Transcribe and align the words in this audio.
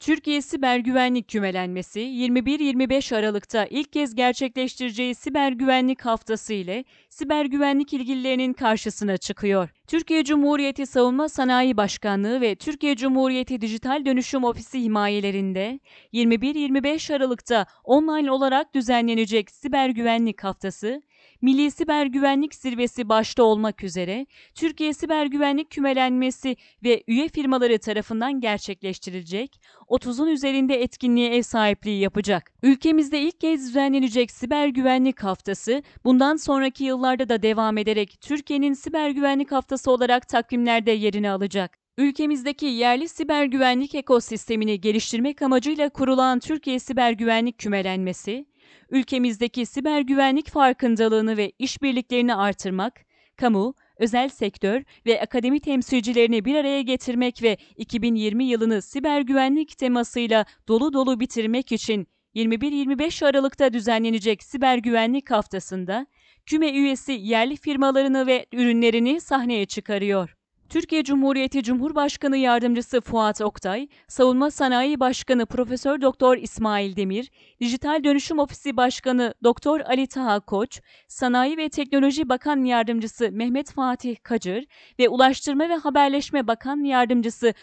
Türkiye 0.00 0.42
Siber 0.42 0.78
Güvenlik 0.78 1.28
Kümelenmesi 1.28 2.00
21-25 2.00 3.16
Aralık'ta 3.16 3.66
ilk 3.66 3.92
kez 3.92 4.14
gerçekleştireceği 4.14 5.14
Siber 5.14 5.52
Güvenlik 5.52 6.00
Haftası 6.04 6.52
ile 6.52 6.84
siber 7.08 7.44
güvenlik 7.44 7.92
ilgililerinin 7.92 8.52
karşısına 8.52 9.16
çıkıyor. 9.16 9.75
Türkiye 9.86 10.24
Cumhuriyeti 10.24 10.86
Savunma 10.86 11.28
Sanayi 11.28 11.76
Başkanlığı 11.76 12.40
ve 12.40 12.54
Türkiye 12.54 12.96
Cumhuriyeti 12.96 13.60
Dijital 13.60 14.04
Dönüşüm 14.04 14.44
Ofisi 14.44 14.82
himayelerinde 14.82 15.80
21-25 16.12 17.14
Aralık'ta 17.14 17.66
online 17.84 18.30
olarak 18.30 18.74
düzenlenecek 18.74 19.50
Siber 19.50 19.88
Güvenlik 19.88 20.44
Haftası, 20.44 21.02
Milli 21.42 21.70
Siber 21.70 22.06
Güvenlik 22.06 22.54
Zirvesi 22.54 23.08
başta 23.08 23.42
olmak 23.42 23.84
üzere 23.84 24.26
Türkiye 24.54 24.92
Siber 24.92 25.26
Güvenlik 25.26 25.70
Kümelenmesi 25.70 26.56
ve 26.84 27.02
üye 27.06 27.28
firmaları 27.28 27.78
tarafından 27.78 28.40
gerçekleştirilecek 28.40 29.60
30'un 29.88 30.26
üzerinde 30.26 30.82
etkinliğe 30.82 31.34
ev 31.34 31.42
sahipliği 31.42 32.00
yapacak. 32.00 32.52
Ülkemizde 32.62 33.20
ilk 33.20 33.40
kez 33.40 33.68
düzenlenecek 33.68 34.30
Siber 34.30 34.68
Güvenlik 34.68 35.22
Haftası 35.22 35.82
bundan 36.04 36.36
sonraki 36.36 36.84
yıllarda 36.84 37.28
da 37.28 37.42
devam 37.42 37.78
ederek 37.78 38.18
Türkiye'nin 38.20 38.74
Siber 38.74 39.10
Güvenlik 39.10 39.52
Haftası 39.52 39.75
olarak 39.90 40.28
takvimlerde 40.28 40.90
yerini 40.90 41.30
alacak. 41.30 41.78
Ülkemizdeki 41.98 42.66
yerli 42.66 43.08
siber 43.08 43.44
güvenlik 43.44 43.94
ekosistemini 43.94 44.80
geliştirmek 44.80 45.42
amacıyla 45.42 45.88
kurulan 45.88 46.38
Türkiye 46.38 46.78
Siber 46.78 47.12
Güvenlik 47.12 47.58
Kümelenmesi, 47.58 48.46
ülkemizdeki 48.90 49.66
siber 49.66 50.00
güvenlik 50.00 50.50
farkındalığını 50.50 51.36
ve 51.36 51.52
işbirliklerini 51.58 52.34
artırmak, 52.34 53.00
kamu, 53.36 53.74
özel 53.96 54.28
sektör 54.28 54.82
ve 55.06 55.20
akademi 55.20 55.60
temsilcilerini 55.60 56.44
bir 56.44 56.54
araya 56.54 56.82
getirmek 56.82 57.42
ve 57.42 57.56
2020 57.76 58.44
yılını 58.44 58.82
siber 58.82 59.20
güvenlik 59.20 59.78
temasıyla 59.78 60.44
dolu 60.68 60.92
dolu 60.92 61.20
bitirmek 61.20 61.72
için 61.72 62.08
21-25 62.36 63.26
Aralık'ta 63.26 63.72
düzenlenecek 63.72 64.42
Siber 64.42 64.78
Güvenlik 64.78 65.30
Haftası'nda 65.30 66.06
küme 66.46 66.70
üyesi 66.70 67.12
yerli 67.12 67.56
firmalarını 67.56 68.26
ve 68.26 68.46
ürünlerini 68.52 69.20
sahneye 69.20 69.66
çıkarıyor. 69.66 70.36
Türkiye 70.68 71.04
Cumhuriyeti 71.04 71.62
Cumhurbaşkanı 71.62 72.36
Yardımcısı 72.36 73.00
Fuat 73.00 73.40
Oktay, 73.40 73.88
Savunma 74.08 74.50
Sanayi 74.50 75.00
Başkanı 75.00 75.46
Profesör 75.46 76.00
Doktor 76.00 76.36
İsmail 76.36 76.96
Demir, 76.96 77.30
Dijital 77.60 78.04
Dönüşüm 78.04 78.38
Ofisi 78.38 78.76
Başkanı 78.76 79.34
Doktor 79.44 79.80
Ali 79.80 80.06
Taha 80.06 80.40
Koç, 80.40 80.80
Sanayi 81.08 81.56
ve 81.56 81.68
Teknoloji 81.68 82.28
Bakan 82.28 82.64
Yardımcısı 82.64 83.28
Mehmet 83.32 83.72
Fatih 83.72 84.16
Kacır 84.22 84.64
ve 84.98 85.08
Ulaştırma 85.08 85.68
ve 85.68 85.74
Haberleşme 85.74 86.46
Bakan 86.46 86.84
Yardımcısı 86.84 87.54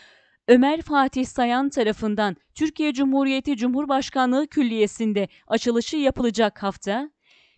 Ömer 0.47 0.81
Fatih 0.81 1.25
Sayan 1.25 1.69
tarafından 1.69 2.35
Türkiye 2.55 2.93
Cumhuriyeti 2.93 3.57
Cumhurbaşkanlığı 3.57 4.47
Külliyesi'nde 4.47 5.27
açılışı 5.47 5.97
yapılacak 5.97 6.63
hafta, 6.63 7.09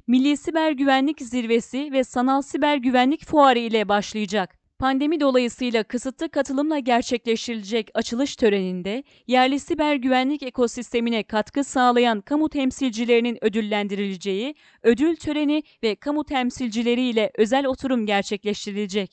Milli 0.07 0.37
Siber 0.37 0.71
Güvenlik 0.71 1.21
Zirvesi 1.21 1.91
ve 1.91 2.03
Sanal 2.03 2.41
Siber 2.41 2.77
Güvenlik 2.77 3.25
Fuarı 3.25 3.59
ile 3.59 3.89
başlayacak. 3.89 4.65
Pandemi 4.79 5.19
dolayısıyla 5.19 5.83
kısıtlı 5.83 6.29
katılımla 6.29 6.79
gerçekleştirilecek 6.79 7.89
açılış 7.93 8.35
töreninde 8.35 9.03
yerli 9.27 9.59
siber 9.59 9.95
güvenlik 9.95 10.43
ekosistemine 10.43 11.23
katkı 11.23 11.63
sağlayan 11.63 12.21
kamu 12.21 12.49
temsilcilerinin 12.49 13.37
ödüllendirileceği 13.43 14.55
ödül 14.83 15.15
töreni 15.15 15.63
ve 15.83 15.95
kamu 15.95 16.23
temsilcileriyle 16.23 17.31
özel 17.37 17.65
oturum 17.65 18.05
gerçekleştirilecek. 18.05 19.03